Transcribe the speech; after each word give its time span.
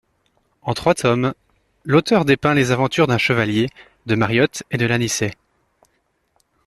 En 0.63 0.73
trois 0.73 0.95
tomes, 0.95 1.35
l'auteur 1.85 2.25
dépeint 2.25 2.55
les 2.55 2.71
aventures 2.71 3.05
d'un 3.05 3.19
Chevalier, 3.19 3.69
de 4.07 4.15
Mariotte 4.15 4.63
et 4.71 4.77
de 4.77 4.87
l'Anicet. 4.87 5.35